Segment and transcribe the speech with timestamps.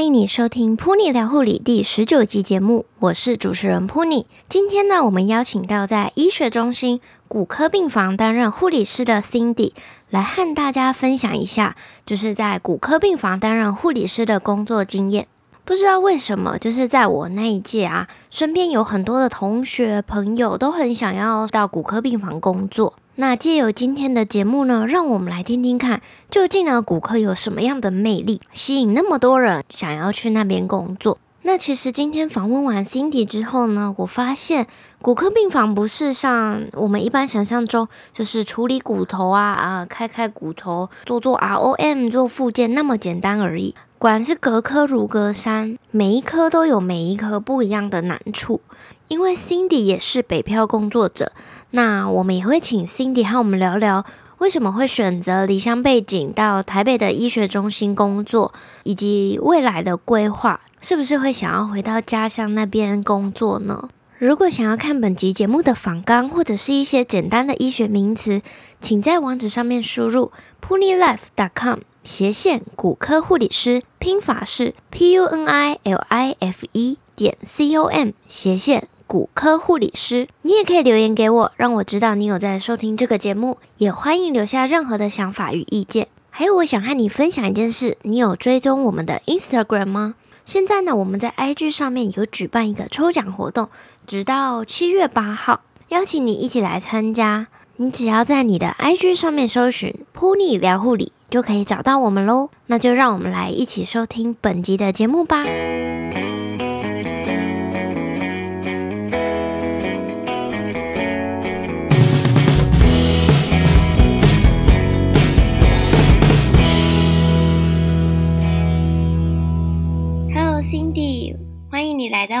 [0.00, 4.24] 欢迎你收听 Pony 聊护理第十九集节目，我是主持人 Pony。
[4.48, 9.74] 今天呢，我们邀请到在医学中心骨科病房担任护理师的 Cindy
[10.08, 11.76] 来和大家分享一下，
[12.06, 15.26] 就是在骨科病房担任护理师的工作经验。
[15.66, 22.94] 不知道为什么，就是在我那一届啊，身边有很多的同学朋友都很想要到骨科病房工作。
[23.16, 26.00] 那借由今天的节目呢，让我们来听听看，
[26.30, 31.18] 究竟呢骨科有什么样的魅力，吸引那么多人想要去那边工作。
[31.42, 34.66] 那其实今天访问完 Cindy 之后呢，我发现
[35.02, 43.74] 骨科病房不是像我们一般想象中，就是处理骨头啊啊，开开骨头，做做 ROM 做复健那么简单而已。
[44.00, 48.62] 果然是隔科如隔山，每一科都有每一科不一样的难处。
[49.08, 51.32] 因为 Cindy 也是北漂工作者，
[51.72, 54.06] 那我们也会请 Cindy 和我们聊聊，
[54.38, 63.90] 为什么会选择离乡背景到台北的医学中心工作，以及未来的规划，是不是会想要回到家乡那边工作呢？
[64.16, 68.40] 如果想要看本集节目的访纲或者是一些简单的医学名词，
[68.80, 70.32] 请在网址上面输入
[70.66, 71.80] punylife.com。
[72.02, 80.26] 斜线骨科护理师拼法是 p u n i l i f e 点 c o m 斜线骨科护理师。
[80.42, 83.58] 你也可以留言给我，让我知道你有在收听这个节目。
[83.76, 86.08] 也欢迎留下任何的想法与意见。
[86.30, 90.14] 还有，我想和你分享一件事：你有追踪我们的 Instagram 吗？
[90.46, 93.68] 现在呢，我们在 IG 上面有举办一个抽奖活动，
[94.06, 97.48] 直到七月八号，邀请你一起来参加。
[97.76, 101.12] 你只要在你的 IG 上面搜寻“噗妮聊护理”。
[101.30, 102.50] 就可以找到我们喽。
[102.66, 105.44] 那就让我们来一起收听本集的节目吧。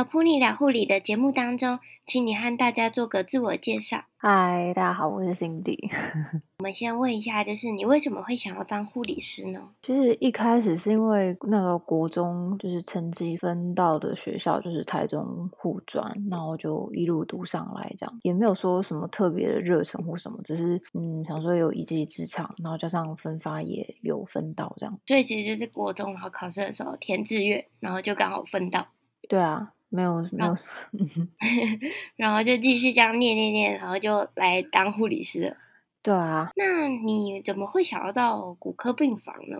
[0.00, 4.04] 来到噗妮聊护理的节目当中，请你和大家做个自我介绍。
[4.16, 5.90] 嗨，大家好，我是 Cindy。
[6.60, 9.60] 我们先问一下，就是你为什么会想要当护理师呢？
[9.82, 24.98] 其实一开始是因为那个国中就是成绩分到的学校就是台中护专，然后就一路读上来，这样也没有说什么特别的热忱或什么，只是嗯想说有一技之长，然后加上分发也有分到这样。
[25.06, 28.86] 所以其实就是国中然后考试的时候填志愿，然后就刚好分到。
[29.28, 29.74] 对啊。
[29.90, 30.56] 没有没有，
[32.16, 35.56] 然后就继续这样念念念，然后就来当护理师了。
[36.02, 39.58] 对啊，那你怎么会想要到骨科病房呢？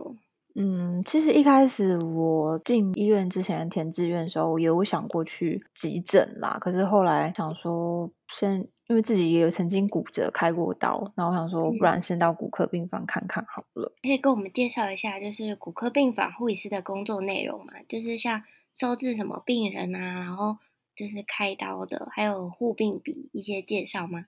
[0.55, 6.57] 嗯，其实一开始我进医院之前填志愿的时候，我有想过去急诊啦。
[6.61, 13.93] 可是后来想说，先因为自己也有曾经骨折开过刀，然后我想说，不然先到骨科病房看看好了。
[14.03, 17.75] 可以跟我们介绍一下，就是骨科病房护理师的工作内容嘛？
[17.89, 18.43] 就是像。
[18.75, 20.57] 收治什么病人啊，然后
[20.95, 24.27] 就是开刀的，还有护病比一些介绍吗？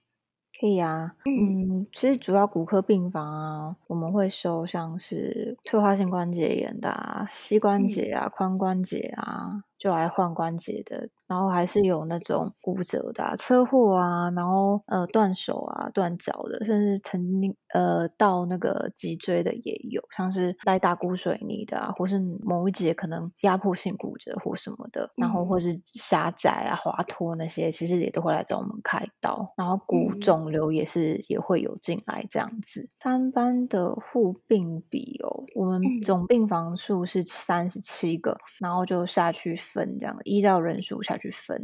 [0.60, 9.64] 可以啊，嗯，其实主要骨科病房啊，我们会收像是退化性关节炎的啊，膝关节啊，髋关节啊。
[9.78, 29.54] 就来换关节的，然后还是有那种骨折的、啊、车祸啊，然后呃断手啊、断脚的，甚至曾经呃到那个脊椎的也有，像是来打骨水泥的啊，或是某一节可能压迫性骨折或什么的，然后或是狭窄啊、滑脱那些，其实也都会来找我们开刀。
[29.56, 32.90] 然后骨肿瘤也是也会有进来这样子。
[33.00, 39.58] 三班的护病比哦，我们总病房数是三十七个，然后就下去。
[39.62, 41.56] 分这样依照人数下去分，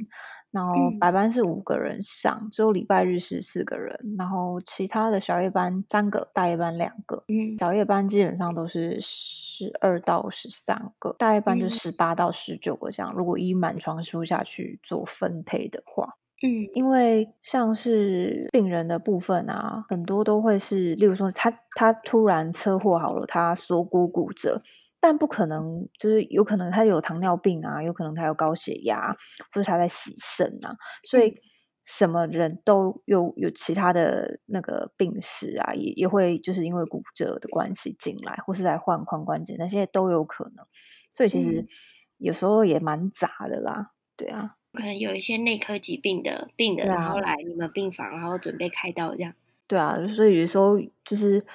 [0.51, 7.25] 然后白班是五个人上，只有礼拜日是四个人，然后其他的小夜班三个，大夜班两个。
[7.29, 13.13] 嗯，小夜班基本上都是十二到十三个，大夜班就十八到十九个这样。
[13.15, 24.63] 如果依满床数下去做分配的话，嗯，因为像是病人的部分啊，很多都会是，例如说他他突然车祸好了，他锁骨骨折。
[25.01, 29.17] 但不可能，就是有可能他有糖尿病啊，有可能他有高血压，
[29.53, 31.37] 或者他在洗肾啊，所以
[31.85, 40.67] 什么人都有有其他的那个病史啊，也也会就是因为骨折的关系进来，或是来换髋关节，那些都有可能。
[41.13, 41.67] 所以其实
[42.17, 49.33] 有时候也蛮杂的啦，对啊，可能有一些内科疾病的病人，然后来你们病房，然后准备开刀这样。
[49.69, 51.47] 对啊，所以有时候就是。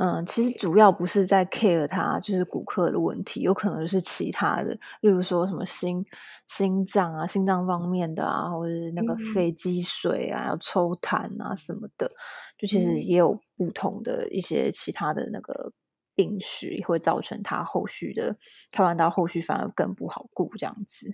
[0.00, 6.06] 嗯，其实主要不是在 care 他，就是骨科的问题，有可能是其他的，例如说什么心
[6.46, 12.08] 心脏啊、心脏方面的啊，或者是那个肺积水啊、嗯、要抽痰啊什么的，
[12.56, 15.72] 就其实也有不同的一些其他的那个
[16.14, 18.36] 病史，会造成他后续的
[18.70, 21.10] 开完刀后续反而更不好顾这样子。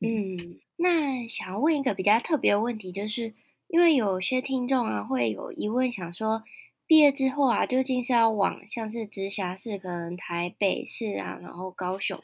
[0.00, 3.34] 嗯，嗯，那想要问一个比较特别的问题，就是
[3.66, 6.44] 因为有些听众啊会有疑问，想说
[6.86, 12.18] 毕业之后啊，究竟是要往像是直辖市，可能台北市啊，然后高雄，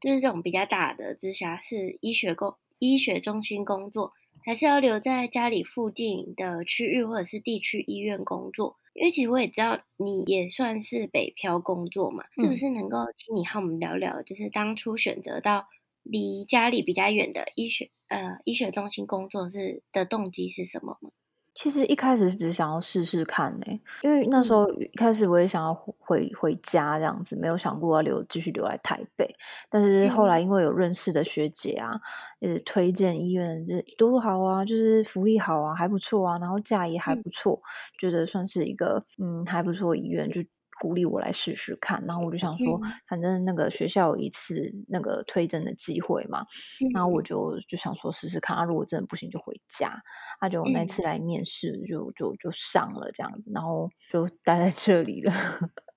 [0.00, 4.12] 就是这种比较大的直辖市医学工医学中心工作。
[4.44, 15.66] 还是要留在家里附近的区域或者是地区医院工作，因为其实我也知道你也算是北漂工作嘛，嗯、是不是能够请你和我们聊聊，就是当初选择到
[16.02, 21.10] 离家里比较远的医学呃医学中心工作是的动机是什么吗？
[21.58, 29.28] 其实一开始是只想要试试看呢、欸，因为那时候一开始我也想要回回家这样子，没有想过要留继续留在台北。
[29.68, 32.00] 但是后来因为有认识的学姐啊，
[32.38, 37.66] 也，推荐医院就多好啊，就是福利好啊，还不错啊，然后价也还不错，嗯、
[37.98, 40.40] 觉得算是一个嗯还不错医院就。
[40.80, 46.40] 鼓励我来试试看，然后我就想说，反正那个学校有一次那个推甄的机会嘛，
[46.80, 50.00] 嗯、然后我就就想说试试看，啊，如果真的不行就回家。
[50.40, 55.32] 他、啊、就那次来面试就，就就就上了这样子，然后就待在这里了。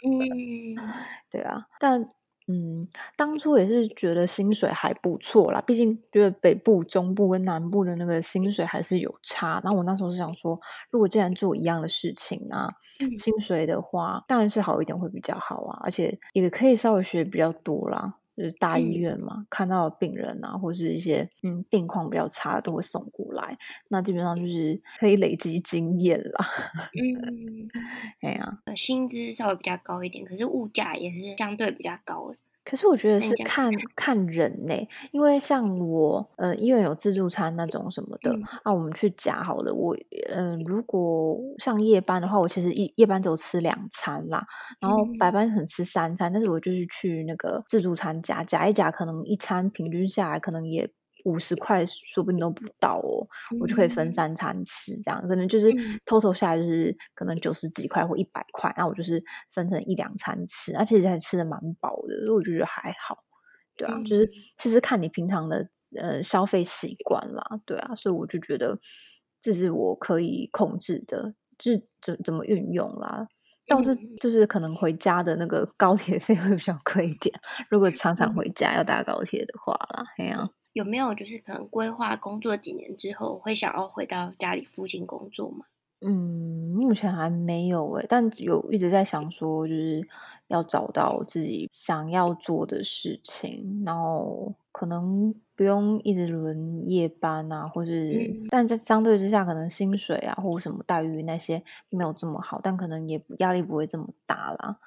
[0.03, 0.75] 嗯，
[1.29, 2.09] 对啊，但。
[2.51, 9.61] 嗯，当初也是觉得薪水还不错啦，毕竟觉得北部、中部跟南部的那个薪水还是有差。
[9.63, 10.59] 然后我那时候是想说，
[10.89, 18.15] 如果既然做一样的事情啊，嗯、薪水的话当然是好一点会比较好啊，而且也可以稍微学比较多啦。
[18.35, 23.57] 就是大医院嘛，嗯、看到病人啊，或是一些嗯病况比较差的都会送过来，
[23.89, 26.45] 那基本上就是可以累积经验啦。
[26.93, 27.69] 嗯，
[28.21, 32.37] 哎呀，薪资稍微比较高一点，可是物价也是相对比较高的。
[32.63, 39.73] 可是我觉得是看看人呢、欸，因为像我，呃，医院有自助餐那种什么的，嗯、啊，我们去夹好了。
[39.73, 39.95] 我，
[40.29, 44.45] 嗯、呃，如果上夜班的话，我其实一夜班只有吃两餐啦，
[44.79, 50.89] 然后白班可能吃三餐，嗯、但是我就是去那个自助餐夹夹一夹，可能一餐平均下来可能也。
[51.25, 55.21] 五十块说不定都不到哦，嗯、我就可以分三餐吃，这样。
[55.27, 55.69] 可能就是
[56.05, 63.17] total 下来就是可能九十几块或一百块，那、嗯、我就是分成一两餐吃，而且还吃的蛮饱的，所以我觉得还好，
[63.75, 65.69] 对啊，嗯、就是其实看你平常的
[65.99, 68.79] 呃消费习惯啦，对啊，所以我就觉得
[69.41, 73.27] 这是我可以控制的，就是怎怎么运用啦，
[73.67, 77.33] 倒是就是可能回家的那个高铁费会比较贵一点，
[77.69, 80.49] 如果常常回家要搭高铁的话啦，这样。
[80.73, 85.65] 有没有就是可能规划工作几年之后会想要回到家里附近工作吗？
[86.03, 90.01] 嗯，目前还没有诶，但有一直在想说，就是
[90.47, 104.79] 要找到自己想要做的事情，然后可能不用一直轮夜班啊，或是，嗯、但在相对之下，可能薪水啊或者什么待遇那些没有这么好，但可能也压力不会这么大啦。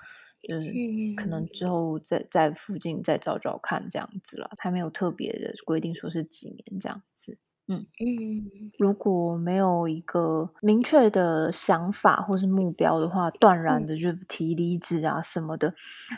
[0.48, 0.72] 就是
[1.16, 7.38] 可能之后在在附近再找找看这样子了，还没有特别的规定说是几年这样子。
[7.66, 15.74] 嗯嗯，如果没有一个明确的想法或是目标的话，断然的就提离职啊什么的，嗯、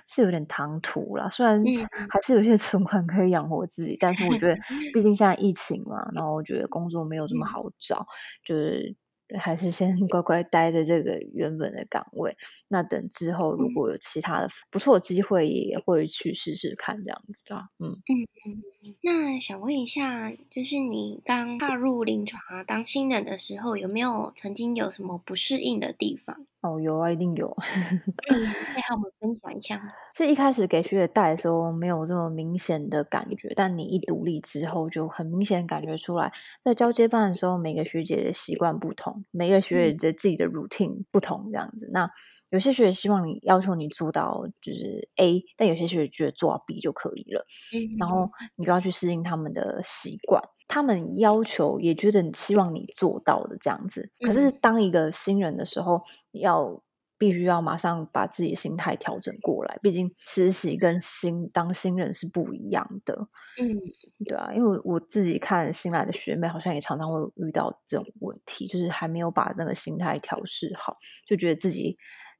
[0.08, 1.28] 是有点唐突啦。
[1.30, 1.62] 虽然
[2.10, 4.56] 还是有些存款可以养活自己，但是我觉得
[4.92, 8.06] 毕竟现在疫情嘛，然后我觉得工作没有这么好找，嗯、
[8.44, 8.96] 就是。
[9.38, 12.36] 还是先乖乖待在这个原本的岗位，
[12.68, 17.68] 那等之后如果有其他的不错的机会，也会去试试看这样子啦。
[17.78, 18.62] 嗯嗯嗯。
[19.02, 26.46] 那想问一下，就是你刚踏入临床啊，当新人的时候，有没有曾经有什么不适应的地方？
[26.62, 27.48] 哦，有啊，一定有。
[28.26, 29.92] 可以和我们分享一下吗？
[30.16, 36.32] 是一开始给学姐带的时候没有这么明显的感觉，但你一独立之后就很明显感觉出来，
[36.64, 41.86] 在交接班的时候，每个学姐的习惯不同，每个学姐的自己的 routine 不同，这样子。
[41.86, 42.10] 嗯、那
[42.50, 47.46] 有些学姐希望你要求你做到就是 A，但有些学姐觉得做到 B 就可以了。
[47.72, 54.10] 嗯，然后你就要去适应他们的习惯，他们要求也觉得希望你做到的这样子。
[54.20, 56.02] 可是当一个新人的时候，
[56.32, 56.82] 要
[57.18, 63.14] 必须要马上把自己的心态调整过来，毕竟实习跟新当新人是不一样的。
[63.60, 63.76] 嗯，
[64.24, 71.96] 对啊，因为我自己看新来的学妹，好像也常常会遇到这种问题，就是还没有把那个心态调试好，就觉得自己。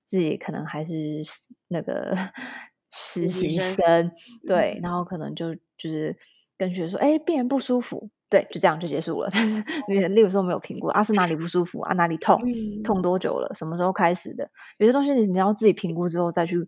[0.09, 0.95] 自己可能还是
[1.67, 2.17] 那个
[2.97, 4.13] 实习生，生
[4.47, 6.17] 对，嗯、然后可能就就是
[6.57, 9.29] 跟学姐说，哎，病人不舒服，对，就这样就结束了。
[9.33, 14.51] 但是你例如说没有评估，啊是哪里不舒服啊，哪里痛，嗯、痛多久了，什么时候开始的？
[14.79, 16.67] 有些东西你你要自己评估之后再去。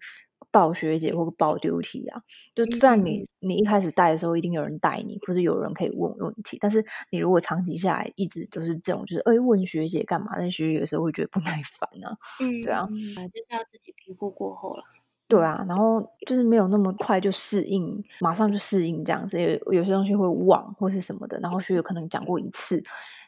[0.50, 2.22] 报学姐或者报 duty 啊，
[2.54, 10.38] 就算你你一开始带的时候一定有人带你，或是有人可以问问题，但是你如果长期下来一直都是这种，就是哎问学姐干嘛？
[10.38, 12.16] 那学姐有时候会觉得不耐烦啊。
[12.40, 14.84] 嗯，对啊，就是要自己评估过后了。
[15.28, 22.82] 对啊，然后就是没有那么快就适应，马上就适应这样子，有有些东西会忘或是什么的，然后学有可能讲过一次，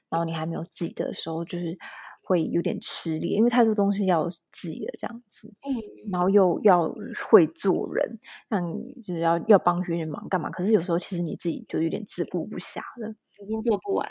[0.09, 1.77] 然后你还没有记得的时候，就是
[2.23, 5.75] 会有点吃力，因为太多东西要记了这样子，嗯，
[6.11, 6.91] 然后又要
[7.29, 8.63] 会做人，像
[9.05, 13.15] 就是要要帮学员忙干嘛，可是有时候其实你自己就有点自顾不暇了。
[13.43, 14.07] 已经做不完，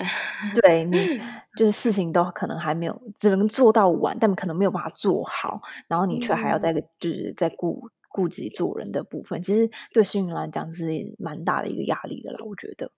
[0.59, 0.97] 对你
[1.55, 12.91] 就是事情都可能还没有，只能做到完，但可能没有办法做好，然后你却还要在就是在顾顾及做人的部分，其实对新人来讲是蛮大的一个压力的啦，我觉得。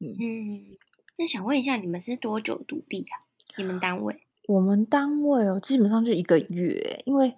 [0.00, 0.76] 嗯嗯，
[1.16, 3.24] 那想问一下，你们是多久独立啊？
[3.56, 4.20] 你们单位？
[4.46, 7.34] 我们单位哦，基本上就一个月，因为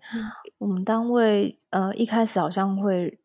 [0.59, 3.21] 我们单位呃一开始好像会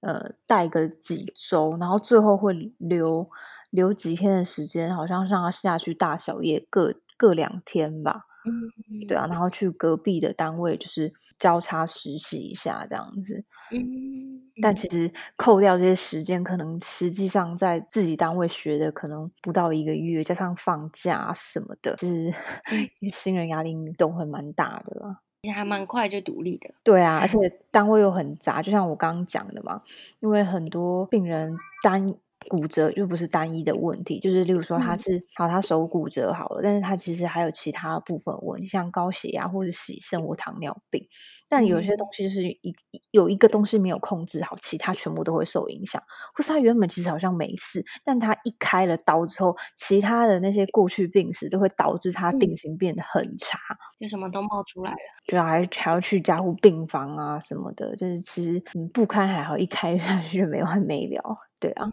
[0.00, 3.28] 呃带个几周，然后最后会留。
[3.70, 8.26] 留几天的时间，好像让他下去大小夜各各两天吧。
[8.42, 13.44] 嗯，对啊，然后去隔壁的单位，就是交叉实习一下这样子。
[13.70, 22.34] 嗯，但其实扣掉这些时间，可能实际上在自己单位学的可能不到一个月，加上放假什么的，就是
[23.12, 25.20] 新人压力都会蛮大的啦。
[25.42, 26.70] 其实还蛮快就独立的。
[26.82, 27.36] 对啊，而且
[27.70, 29.82] 单位又很杂，就像我刚刚讲的嘛，
[30.20, 32.14] 因为很多病人单。
[32.48, 41.06] 骨折就不是单一的问题，就是例如说他是、嗯、好，他手骨折好了，但是他其实还有其他部分问题，像高血压或者洗肾或糖尿病。
[41.48, 42.74] 但有些东西是一
[43.10, 46.00] 有一个东西没有控制好，其他全部都会受影响。
[46.34, 53.58] 或是他原本其实好像没事，但他一开了刀之后，其他的那些过去病史都会导致他病情变得很差，
[53.98, 61.49] 就什么都冒出来了，就还还要去加护病房啊什么的，就是其实嗯不堪还好，一开下去就没完没了。
[61.60, 61.90] 对啊，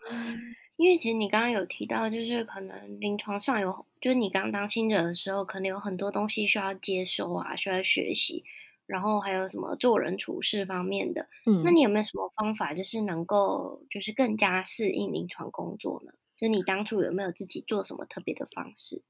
[0.77, 8.43] 因为其实你刚刚有提到，就是可能临床上有，就是你刚当新人的时候，可能有很多东西需要接收啊，需要学习，
[8.85, 11.27] 然后还有什么做人处事方面的。
[11.45, 16.13] 嗯，那你有没有什么方法，就是能够就是更加适应临床工作呢？
[16.37, 19.01] 就你当初有没有自己做什么特别的方式？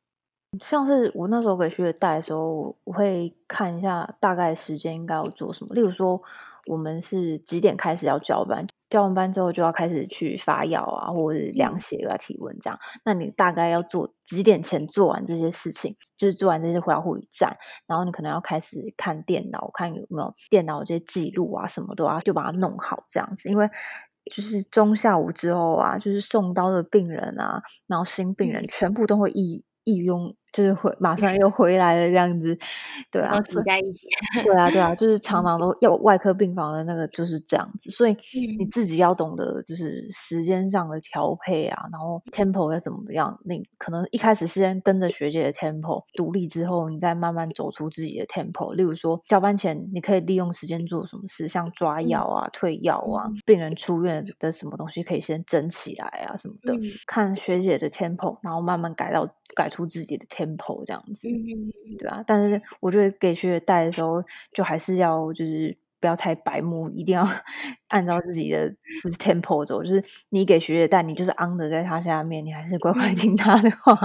[0.64, 6.22] 像是我那时候给学姐带的时候，我会看一下大概时间应该要做什么，例如说
[6.68, 8.66] 我们是几点开始要交班。
[8.90, 12.80] 交完班之后就要开始去发药啊，或者是量血啊、体温这样。
[13.04, 15.96] 那你大概要做几点前做完这些事情？
[16.18, 23.50] 就是做完这些回到护理站，然后你可能要开始看电脑，看有没有电脑这些记录啊，什么都要就把它弄好这样子。
[23.50, 23.70] 因为
[24.34, 30.36] 就是中下午之后啊，就是送刀的病人啊，然后新病人全部都会一一拥。
[30.58, 32.58] 就是会马上 又回来了这样子，
[33.12, 34.08] 对啊，挤在一起，
[34.44, 38.18] 对啊，对啊，就是 常常都要外科病房的那个就是这样子，所以
[38.58, 48.74] 你自己要懂得就是时间上的调配啊，然后 tempo 要怎么样，你可能一开始是先跟着学姐的 tempo，独立之后你再慢慢走出自己的 tempo。
[48.74, 56.74] 例如说交班前你可以利用时间做什么事，像抓药啊、退药啊，病人出院的什么东西可以先整起来啊什么的，
[57.06, 60.47] 看学姐的 tempo，然后慢慢改到改出自己的 tempo。
[60.48, 61.28] Tempo 这样子，
[62.00, 64.24] 对啊，但是我觉得给学姐带的时候，
[64.54, 67.28] 就还是要就是不要太白目，一定要
[67.90, 69.84] 按照自己的就是 tempo 走。
[69.84, 73.98] 就是你给学姐带，你就是 under 在她下面，你还是乖乖 听她的话，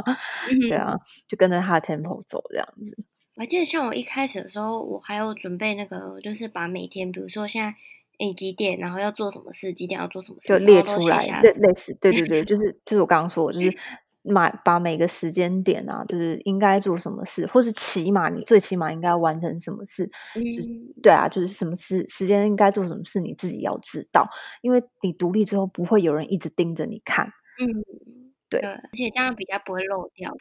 [0.69, 2.97] 对啊，就跟着她的 tempo 走这样子。
[3.37, 7.75] 我还记得像我一开始的时候，我还有准备那个，就是把每天，比如说现在
[8.19, 13.77] 诶几点，然后要做什么事，几点要做什么事，就列出来，类类似，对对对，就是就是我刚刚说的，就是。
[14.23, 20.69] 买把每个时间点啊，就是应该做什么事，或是起码你最起码应该完成什么事，嗯，就是
[21.03, 24.29] 对啊，就是什么事时间应该做什么事，你自己要知道，
[24.61, 27.27] 因为你独立之后不会有人一直盯着你看，
[27.61, 27.67] 嗯，
[28.49, 30.33] 对，对，而且这样比较不会漏掉。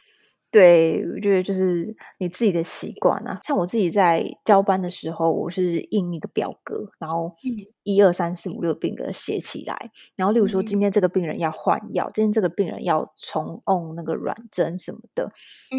[0.52, 3.40] 对，我觉得就是你自己的习惯啊。
[3.42, 7.34] 像我自己在交班的时候，我是印一个表格，然后
[7.84, 9.90] 一二三四五六病格写起来。
[10.14, 15.32] 然后，例如说今天这个病人要换药，今天这个病人要重用那个软针什么的，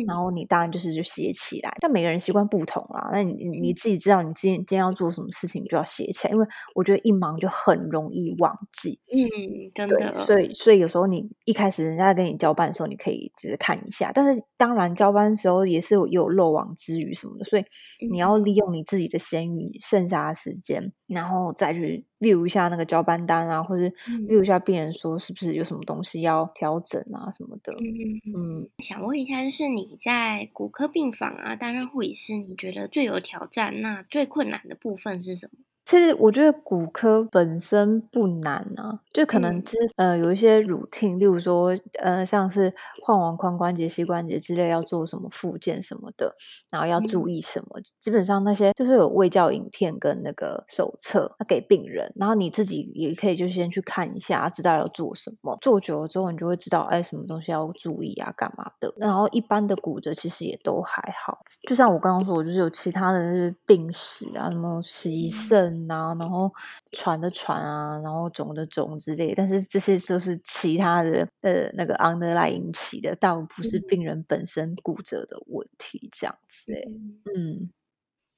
[0.08, 1.72] 然后你当然就是就写起来。
[1.80, 6.34] 但每个人习惯不同啦，那你你自己知道你今天今天要做什么事情，你就要写起来。
[6.34, 9.00] 因为我觉得一忙就很容易忘记。
[9.12, 10.26] 嗯，真的。
[10.26, 14.42] 所以所以有时候你一开始人家跟你交班的时候，你可以只是看一下，但是。
[14.64, 17.66] 当然，交班的时候也是有有漏网之鱼什么的，所以
[18.10, 23.94] 你要利用你自己的闲余剩下的时间，然后再去溜一下那个交班单啊，或者
[24.30, 27.74] 溜一下病人说是不是有什么东西要调整啊什么的。
[27.74, 35.60] 嗯，想问一下，就是你在骨科病房啊担任护理师，你觉得最有挑战、那最困难的部分是什么？
[35.86, 42.74] 其实我觉得骨科本身不难啊，就可能之、嗯、呃有一些 routine，例如说呃像是
[43.04, 46.34] 换完髋关节、膝关节之类要做什么复健什么的，
[46.70, 55.58] 然后要注意什么，嗯、基本上那些就是有卫教影片跟那个手册给病人，然后你自己也可以就先去看一下，知道要做什么。
[55.60, 58.94] 做久了之后，你就会知道哎什么东西要注意啊，干嘛的。
[58.96, 65.73] 然后一般的骨折其实也都还好，就像我刚刚说，我就是有其他的是病史啊，什么洗肾。
[65.90, 66.52] 啊，然后
[66.92, 76.74] 传的传啊，然后肿的肿之类，但是这些都是其他的呃那个 underlying 引起的，倒不是病人本身骨折的问题这样子。
[76.88, 77.70] 嗯，嗯，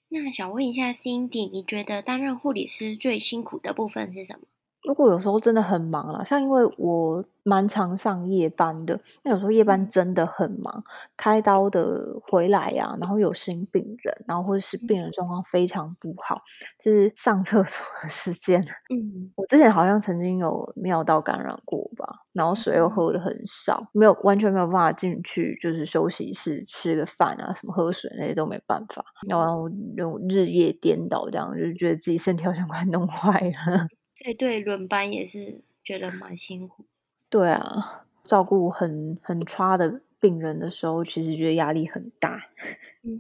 [0.09, 4.45] 那想问一下 Cindy，你觉得担任护理师最辛苦的部分是什么？
[4.85, 10.83] 如果有时候真的很忙了，像因为我蛮常上夜班的，那有时候夜班真的很忙，
[11.17, 16.41] 开刀的回来呀、啊，然后有新病人，然后或者是病人状况非常不好，
[16.79, 18.61] 就是上厕所的时间。
[18.93, 33.87] 嗯，我之前好像曾经有尿道感染过吧，然后水又喝的很少，没有完全没有办法进去，就是休息室吃个饭啊，什么喝水那些都没办法，然后用日夜颠倒这样，就觉得自己身体好像快弄坏了。
[34.17, 36.85] 对对，轮班也是觉得蛮辛苦。
[37.29, 42.41] 对啊，照顾很很差的病人的时候，其实觉得压力很大。
[43.03, 43.17] 嗯，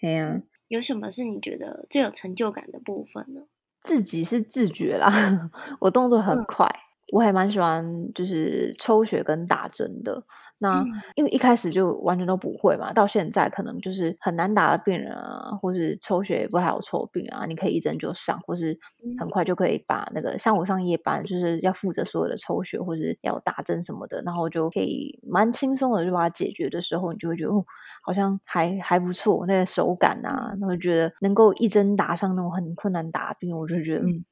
[0.00, 3.42] 哎呀，有什么是你觉得最有成就感的部分呢？
[3.82, 10.24] 自己是自觉啦， 我动作很快，嗯、我还蛮喜欢就是抽血跟打针的。
[10.62, 10.84] 那
[11.16, 18.78] 因为一开始就完全都不会嘛，到现在可能就是很难打的病人啊，或是抽血也不太好抽病啊，你可以一针就上，或是
[19.18, 27.64] 很快就可以把那个像我上夜班就是要负责所有的抽血或是要打针什么的，然后就可以蛮轻松的就把它解决的时候，你就会觉得哦，
[28.04, 34.24] 好像还还不错，那个手感啊，然后觉得能够一针打上那种很困难打的病，我就觉得嗯。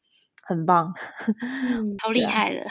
[0.51, 0.93] 很棒，
[1.29, 2.63] 嗯， 好厉害了，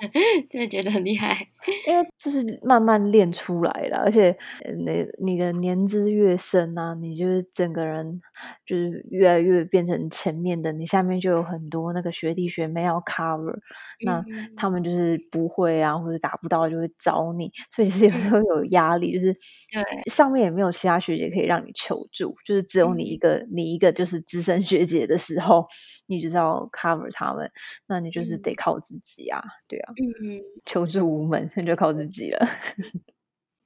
[0.50, 1.46] 真的觉得很厉害。
[1.86, 4.34] 因为就是慢慢练出来的，而且
[4.78, 8.20] 你你的年资越深啊，你就是整个人
[8.64, 13.60] 就是越来越变成前面的，你下面就有很多那个学弟学妹要 cover，嗯，
[14.06, 14.24] 那
[14.56, 25.66] 他们就是不会啊，或者达不到就会找你，所以其实有时候有压力，就是对上面也没有其他学姐可以让你求助，就是只有你一个，嗯，你一个就是资深学姐的时候，
[26.06, 27.25] 你就是要 cover 他。
[27.26, 27.50] 他们，
[27.86, 32.46] 那你就是得靠自己啊，对啊，嗯，求助无门，那就靠自己了。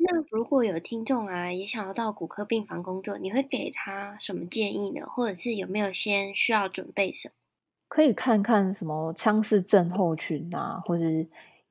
[0.03, 5.05] 那如果有听众啊，也想要到骨科病房工作，你会给他什么建议呢？
[5.07, 7.35] 或者是有没有先需要准备什么？
[7.88, 11.05] 可以看看什么腔室症候群啊，或者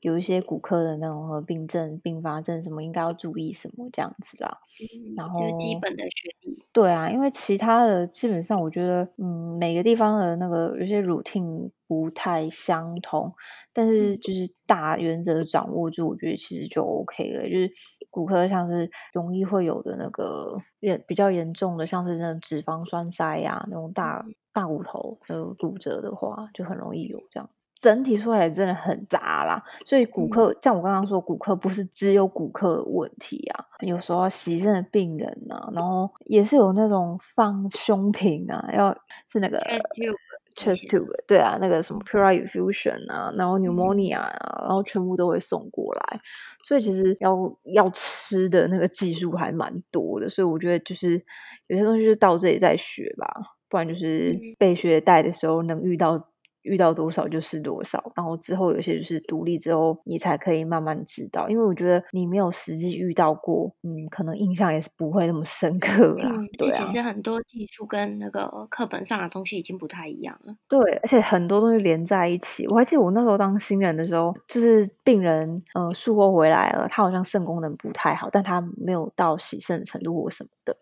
[0.02, 4.58] 有一些骨科的那种合并症、并发症什么，应该要注意什么这样子啦。
[4.80, 6.66] 嗯，然后就基本的学历。
[6.72, 13.34] 对啊，因为其他的基本上，我觉得，嗯，每个地方的那个有些 routine 不太相同，
[13.74, 17.44] 但是就是大原则掌握住，我觉得其实就 OK 了。
[17.50, 17.72] 就是
[18.12, 27.50] 骨科像是容易会有的那个也比较严重的，像是那种脂肪栓塞呀，那种大大骨头的骨折的话，就很容易有这样。
[27.80, 38.94] 整体出来真的很杂啦，所以骨科、嗯、像我刚刚说，骨科不是只有骨科的问题啊，有时候洗肾的病人啊，然后也是有那种放胸瓶啊，要
[39.32, 46.20] 是那个 chest tube，chest tube，对啊，那个什么 pleural effusion 啊，然后 pneumonia 啊，嗯、然后全部都会送过来，
[46.66, 51.24] 所以其实要要吃的那个技术还蛮多的，所以我觉得就是
[51.68, 53.26] 有些东西就到这里再学吧，
[53.70, 56.29] 不然就是被学带的时候能遇到。
[56.64, 61.50] 遇到多少就是多少，然后之后有些就是独立之后，你才可以慢慢知道。
[61.50, 66.30] 因为我觉得你没有实际遇到过，嗯，可能印象也是不会那么深刻啦。
[66.32, 70.56] 嗯，对啊，其实很多技术跟那个课本上的东西已经不太一样了。
[70.68, 72.68] 对，而且很多东西连在一起。
[72.68, 80.78] 我还记得我那时候当新人的时候，就是病人呃术后回来了，他好像肾功能不太好，但他没有到洗肾的程度或什么的。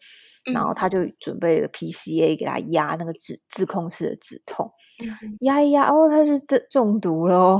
[0.53, 4.71] 然后他就准备了个 PCA 给他压那个止自控式的止痛，
[5.41, 7.59] 压一压哦，他就中中毒了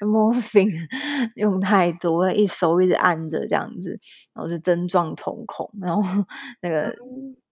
[0.00, 0.72] ，morphine
[1.36, 3.90] 用太多，一手一直按着这样子，
[4.34, 6.02] 然后就针状瞳孔，然后
[6.62, 6.90] 那个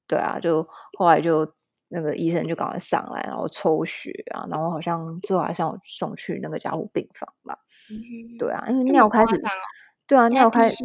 [0.06, 0.66] 对啊，就
[0.98, 1.46] 后来就
[1.88, 7.58] 那个医生就赶快上来，然后抽血啊，然后好像最后好像我送去那个加护病房吧，
[8.38, 9.38] 对啊，因为尿开始，
[10.06, 10.76] 对啊，尿开始。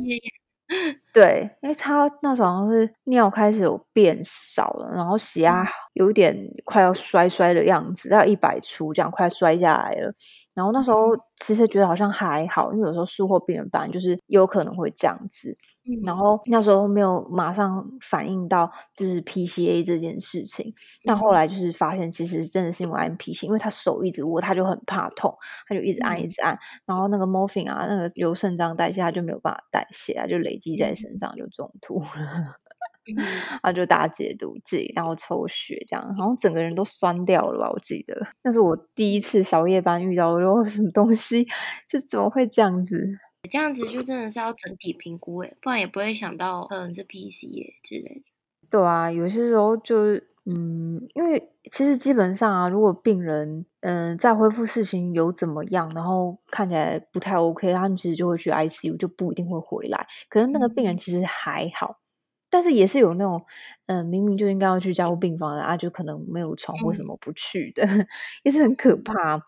[1.14, 10.14] 对，因为他那时候好像是尿开始有变少了，然后血压有一点快要摔摔的样子，要一百出这样，快摔下来了。
[10.54, 15.58] 然后那时候其实觉得好像还好，因为有时候术后病人班就是有可能会这样子。
[16.06, 20.72] 然后那时候没有马上反应到就是 PCA 这件事情，
[21.06, 25.36] 但后来就是发现其实真的是因为按 PC，因为他手一直握，他就很怕痛，
[25.68, 32.63] 他就一直按一直按，然后那个 morphine 啊，那个由肾脏代谢，他就没有办法代谢啊，就累积在身上就中毒了。
[33.62, 37.70] 他就打解毒剂，然后抽血，这样，好像整个人都酸掉了吧？
[37.72, 41.46] 我记得那是我第一次小夜班遇到，我说 什么东西，
[41.88, 43.20] 就怎么会这样子？
[43.52, 47.42] 这样子就真的是要整体评估诶，不然也不会想到可能是 PC
[47.84, 48.24] 之类的。
[48.70, 60.06] 对啊，有些时候就嗯，因为其实基本上啊，如果病人嗯在恢复事情有怎么样，然后看起来不太 OK，他们其实就会去 ICU，就不一定会回来。
[60.30, 61.98] 可是那个病人其实还好。
[62.54, 63.44] 嗯但是也是有那种，
[63.88, 67.84] 嗯、呃，明明就应该要去加护病房的啊，就可能没有床，或什么不去的？
[67.88, 68.08] 嗯、
[68.44, 69.42] 也是很可怕。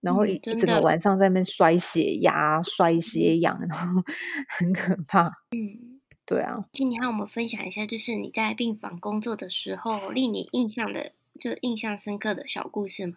[0.00, 4.02] 然后一整个晚上在那边摔血压、摔血氧，然后
[4.58, 5.26] 很可怕。
[5.50, 6.64] 嗯，对啊。
[6.72, 13.14] 请你和我们分享一下，就是你在病房工作的时候，令你印象的，就印象深刻的小故事吗？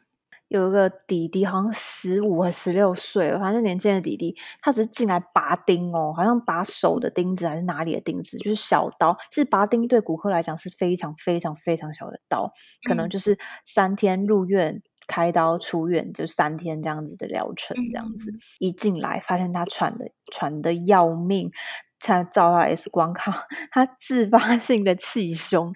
[0.51, 9.17] 有一个弟弟，好像十五还十六岁，反正年轻的弟弟，他只是进来拔钉哦，好像拔手的钉子还是哪里的钉子，就是小刀。
[9.29, 12.51] 其实拔钉对骨科来讲是非常非常非常小的刀，
[12.85, 18.33] 可能就是三天入院开刀出院，就三天这样子的疗程，这样子。
[18.59, 21.49] 一进来发现他喘的喘的要命，
[21.97, 23.33] 才照到 X 光看，
[23.71, 25.71] 他自发性的气胸，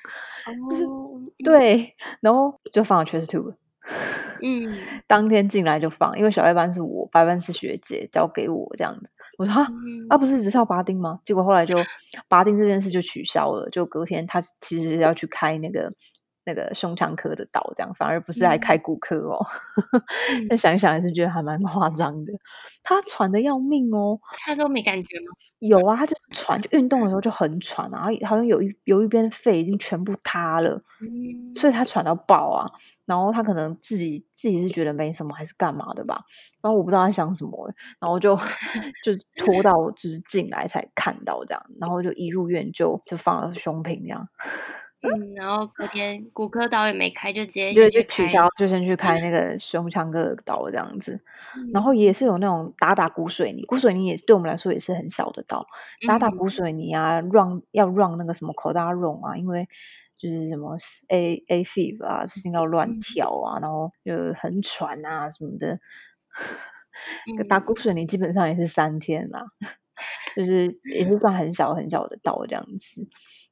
[0.69, 0.85] 就是
[1.45, 3.55] 对，然后就放了 chest tube。
[4.41, 9.09] 嗯，当天进来就放，因为小夜班是我，白班是学姐交给我这样子。
[9.37, 9.67] 我说啊，
[10.09, 11.19] 啊不是只是要拔钉吗？
[11.23, 11.75] 结果后来就
[12.27, 15.91] 拔钉这件事就取消了，就隔天他其实要去开那个。
[16.45, 19.45] 那个胸腔科的刀，这样反而不是来开骨科哦。
[20.47, 22.33] 那、嗯、 想一想，还是觉得还蛮夸张的。
[22.83, 25.25] 他喘的要命哦，他都没感觉吗？
[25.59, 32.71] 有啊，他就是喘，就运动的时候就很喘啊，然后好像有一有一边肺已经全部塌了，嗯、所以他喘到爆啊。
[33.05, 36.23] 然后他可能自己自己是觉得没什么，还是干嘛的吧。
[36.61, 38.35] 然后我不知道他想什么，然后就
[39.03, 44.27] 就拖到就是进来才看到这样，然后就一入院就就放了胸瓶这样。
[45.05, 51.21] 嗯，然后隔天骨科刀也没开，就直接就就取消，就先去开那 个胸腔科的刀这样子。
[51.55, 55.65] 嗯、然后也是有那种打打骨水泥，骨水泥也是对我们来说也是很小的刀，
[56.07, 59.67] 打打骨水泥啊，run 要 run 那个什么口大绒啊，因为
[60.17, 60.77] 就是什么
[61.09, 65.79] aafie 啊，事情要乱跳啊，嗯、然后就很喘啊什么的。
[67.27, 69.45] 嗯、打骨水泥基本上也是三天啦，
[70.35, 73.07] 就是也是算很小很小的刀这样子。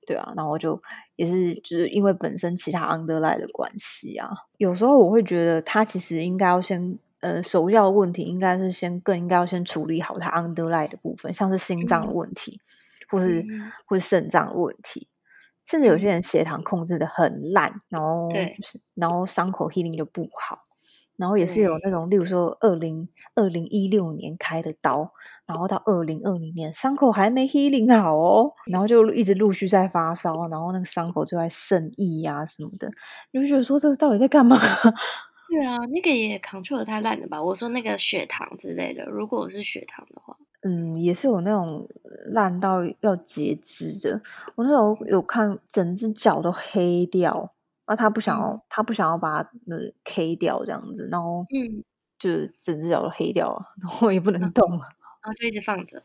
[0.06, 0.82] 对啊，然后就
[1.16, 15.08] 也是就是因为本身其他 underlying 的关系啊，有时候我会觉得他其实应该要先呃首要问题应该是先更应该要先处理好他 underlying 的部分，像是心脏的问题，嗯、或是、嗯、或是肾脏的问题，
[15.66, 18.58] 甚至有些人血糖控制的很烂，然后对。
[18.96, 20.60] 然后伤口 healing 就不好。
[21.24, 25.10] 然后也是有那种，例如说二零二零一六年开的刀，
[25.46, 32.92] 然后到二零二零年伤口还没 healing 好哦，然后就一直陆续在发烧，然后那个伤口就在渗液呀什么的，
[33.32, 34.58] 你就觉得说这个到底在干嘛？
[35.48, 37.42] 对啊，那个也 control 得太烂了吧？
[37.42, 41.88] 我说那个血糖之类的，如果是血糖的话，嗯，也是有那种
[42.34, 44.22] 烂到要截肢的，
[44.56, 47.53] 我那时候有看整只脚都黑掉。
[47.86, 51.84] 啊，他不想要，嗯、他不想要把那 K 掉这样子，然后嗯，
[52.17, 54.86] 就是整只脚都黑掉了，然后也不能动了，
[55.22, 56.02] 然后就一直放着。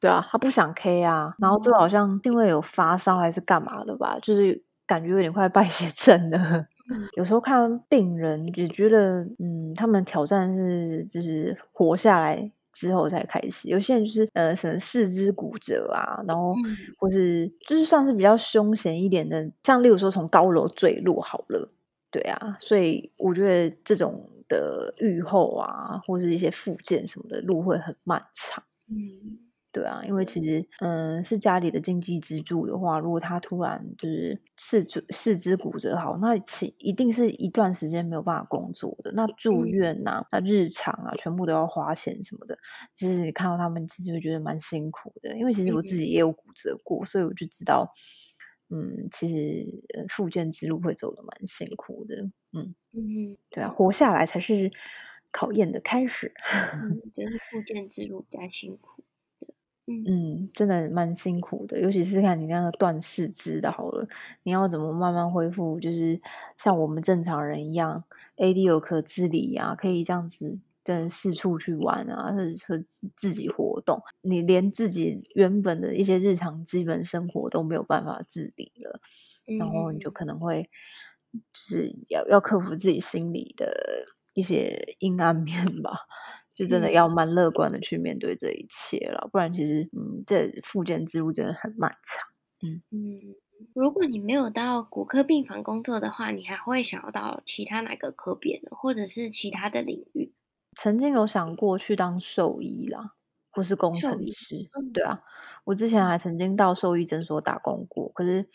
[0.00, 6.38] 对啊，他不想 K 啊，然后最后好像定位有发烧还是干嘛的吧，就是感觉有点快败血症了。
[6.90, 12.50] 嗯、有时候看病人也觉得，嗯，他们挑战是就是活下来。
[12.74, 16.54] 之后才开始，有些人就是呃，什么四肢骨折啊，然后
[16.98, 21.70] 或是就是算是比较凶险一点的，像例如说从高楼坠落好了，
[22.10, 28.62] 对啊，所以我觉得这种的愈后啊，或是一些复健什么的路会很漫长。
[28.88, 29.43] 嗯。
[29.74, 39.10] 对啊，因为其实，嗯，是家里的经济支柱的话，如果他突然就是四肢四肢骨折，好，那其一定是一段时间没有办法工作的。
[39.16, 42.56] 那住院呐、啊，那日常啊，全部都要花钱什么的。
[42.94, 45.36] 其实你看到他们，其实会觉得蛮辛苦的。
[45.36, 47.92] 因为其实我自己也有骨折过，所以我就知道，
[48.70, 52.22] 嗯，其实复健之路会走的蛮辛苦的。
[52.52, 54.70] 嗯嗯，对啊，活下来才是
[55.32, 56.32] 考验的开始。
[56.72, 59.03] 嗯， 就是复健之路比较辛苦。
[59.88, 64.06] 嗯，真的蛮辛苦的，尤其是看你那个断四肢的，好了，
[64.42, 65.78] 你要怎么慢慢恢复？
[65.78, 66.18] 就是
[66.56, 68.02] 像我们正常人一样
[68.36, 72.82] ，AD 有可自理啊，可以这样子跟四处去玩啊，或者说
[73.14, 79.00] 自己活动，你连自己原本的一些日常基本生活都没有办法自理了，
[79.46, 80.62] 嗯、然后你就可能会
[81.52, 85.92] 就是要要克服自己心里的一些阴暗面吧。
[86.54, 92.28] 就真的要蛮乐观的去面对这一切了，嗯、不然其实，嗯，这复健之路真的很漫长。
[92.62, 93.34] 嗯嗯，
[93.74, 98.70] 如果你没有到骨科病房工作的话，你还会想要到其他哪个科别呢？
[98.70, 100.32] 或者是其他的领域？
[100.76, 103.14] 曾经有想过去当兽医啦，
[103.50, 104.68] 或是工程师。
[104.78, 105.20] 嗯、对啊，
[105.64, 108.46] 我之前还曾经到兽医诊所打工过，可是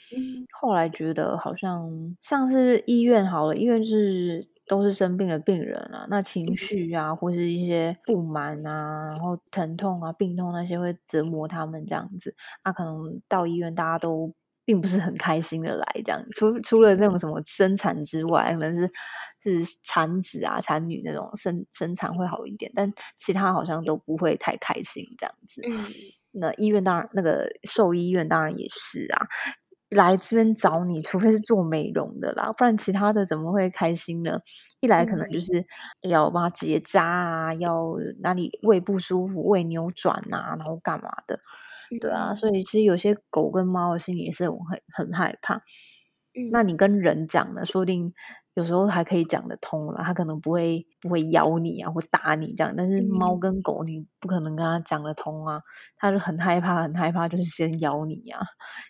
[0.61, 4.47] 后来觉得好像像是医院好了，医院是。
[4.69, 12.35] 都是生病的病人啊，那情绪啊，或是一些不满啊，然后疼痛啊、病痛那些会折磨他们这样子。
[12.63, 14.31] 那、啊、可能到医院，大家都
[14.63, 16.23] 并不是很开心的来这样。
[16.33, 18.91] 除除了那种什么生产之外，可能是
[19.41, 25.63] 是产子啊、产女那种生生产会好一点，但其他好像都不会太开心这样子。
[25.67, 25.83] 嗯，
[26.31, 29.25] 那医院当然，那个兽医院当然也是啊。
[29.89, 34.39] 来这边找你，除非是做美容的啦，不然其他的怎么会开心呢？
[34.79, 35.65] 一来可能就是
[36.01, 41.39] 要帮他结扎啊，嗯、要哪里胃不舒服、胃扭转啊，然后干嘛的，
[41.99, 44.57] 对啊，所以其实有些狗跟猫的心里也是很
[44.93, 45.55] 很害怕。
[46.35, 48.13] 嗯、那你跟人讲呢，说不定。
[48.59, 52.73] 有时候还可以讲得通了，它可能不会不会咬你啊，或打你这样。
[52.75, 55.61] 但是猫跟狗，你不可能跟它讲得通啊，
[55.95, 58.45] 它就很害怕，很害怕，就是先咬你啊。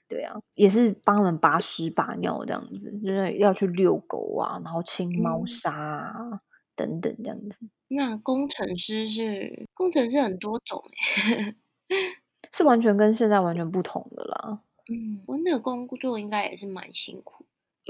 [0.08, 6.40] 对啊，也是帮他们把屎拔尿这样子，就是要去遛狗啊，然后清猫砂啊、嗯、
[6.76, 7.70] 等等这样子。
[7.90, 10.84] 那工程师是工程师很多种
[11.38, 11.56] 诶，
[12.52, 14.62] 是完全跟现在完全不同的啦。
[14.92, 17.46] 嗯，我那个工作应该也是蛮辛苦。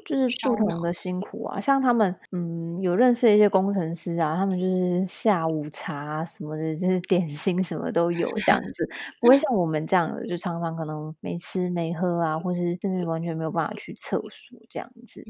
[0.05, 15.23] 就是不同的辛苦啊，像他们，嗯，有认识一些工程师啊，他们就是下午茶什么的，就是点心什么都有这样子，不会像我们这样的，就常常可能没吃没喝啊，或是甚至完全没有办法去厕所这样子。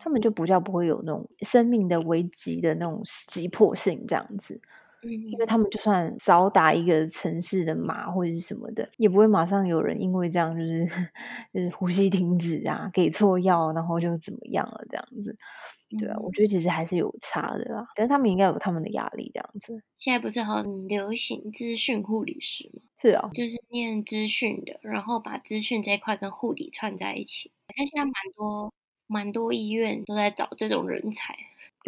[0.00, 4.60] 他们就不叫不会有那种生命的危机的那种急迫性这样子。
[5.02, 10.84] 因为他们就算少打一个城市的码或者是什么的，也不会马上有人因为这样就是
[11.54, 15.36] 就是呼吸停止啊，给错药，然后就怎么样了这样子。
[15.98, 17.86] 对啊，我觉得其实还是有差的啦。
[17.94, 19.82] 但是他们应该有他们的压力这样子。
[19.96, 22.82] 现在不是很流行资讯护理师吗？
[23.00, 27.50] 是啊，就是念资讯的，然后把资讯这一块跟护理串在一起。
[27.68, 28.72] 但现在蛮多
[29.06, 31.34] 蛮多医院都在找这种人才。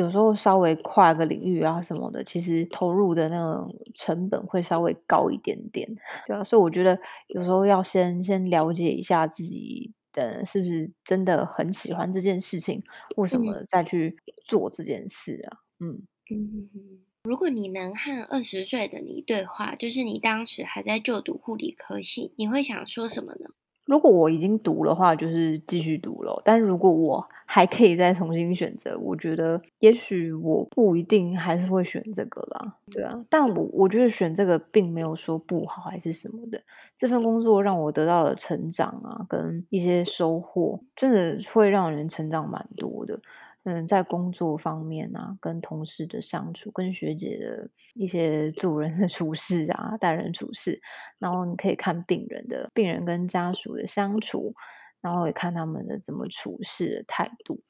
[0.00, 5.86] 有时候稍微跨个领域啊什么的，其实投入的那种成本会稍微高一点点，
[6.26, 12.82] 对啊，所以我觉得有时候要先先了解一下自己的是不是真的很喜欢这件事情，
[13.16, 15.58] 为什么再去做这件事啊。
[15.80, 23.50] 嗯嗯，如果你能和二十岁的你对话，就是你当时还在就读护理科系，你会想说什么呢？
[23.90, 26.40] 如果我已经读的话，就是继续读了。
[26.44, 32.76] 但如果我还可以再重新选择，我觉得也许我不一定还是会选这个啦。
[32.92, 36.62] 对啊，但我我觉得选这个并没有说不好还是什么的。
[36.96, 43.18] 这份工作让我得到了成长啊，跟一些收获，真的会让人成长蛮多的。
[43.64, 50.80] 嗯，在工作方面啊，跟同事的相处，跟学姐的一些做人的处事啊，待人处事，
[51.18, 54.54] 然后你可以看病人的病人跟家属的相处，
[55.02, 57.60] 然后也看他们的怎么处事的态度，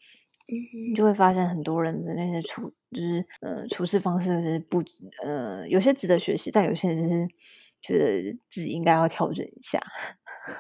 [0.49, 4.83] 嗯，你就会发现很多人的那些处，就是呃处事方式是不
[5.25, 7.29] 呃有些值得学习，但有些人是
[7.83, 9.81] 觉得自己应该要调整一下，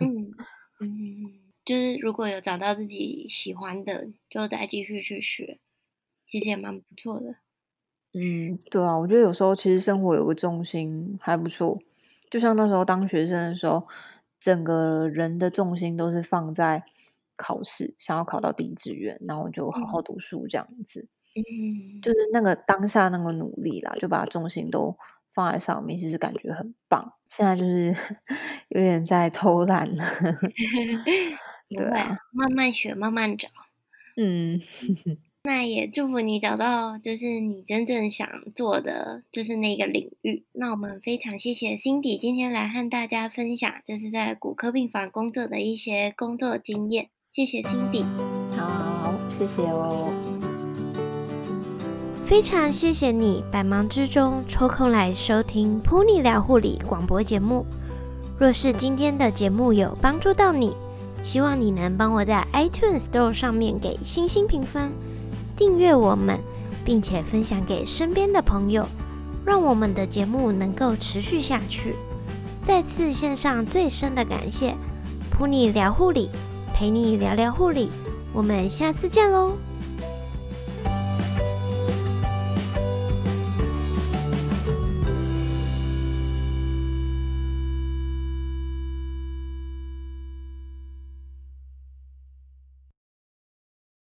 [0.00, 0.34] 嗯
[0.80, 1.39] 嗯。
[1.70, 5.60] 就是如果有找到自己喜欢的，就再继续去学，
[6.26, 7.36] 其实也蛮不错的。
[8.12, 11.78] 嗯，对啊，我觉得有时候其实生活有个重心还不错。
[12.28, 13.86] 就像那时候当学生的时候，
[14.40, 16.82] 整个人的重心都是放在
[17.36, 21.06] 考试，想要考到第一志愿，然后就好好读书这样子。
[21.36, 24.98] 嗯，就是那个当下那个努力啦，就把重心都
[25.32, 27.12] 放在上面，其实感觉很棒。
[27.28, 27.94] 现在就是
[28.70, 30.04] 有点在偷懒了。
[31.76, 33.48] 对啊，慢慢学，慢慢找。
[34.16, 34.60] 嗯，
[35.44, 40.44] 那也祝福你找到就是你真正想做的就是那个领域。
[40.52, 47.08] 那我们非常谢谢 Cindy 今天来和大家分享，就是在骨科病房工作的一些工作经验。
[47.32, 48.04] 谢谢 Cindy。
[48.56, 50.12] 好，谢谢哦。
[52.26, 57.64] 非常谢谢你百忙之中抽空来收听 Pony 聊护理广播节目。
[58.38, 60.74] 若是今天的节目有帮助到你，
[61.22, 64.90] 希望你能帮我在 iTunes Store 上面给星星评分，
[65.56, 66.38] 订阅我们，
[66.84, 68.86] 并且分享给身边的朋友，
[69.44, 71.94] 让我们的节目能够持续下去。
[72.62, 74.74] 再次献上最深的感谢，
[75.30, 76.28] 陪你聊护理，
[76.74, 77.88] 陪你聊聊护理，
[78.32, 79.56] 我们下次见喽。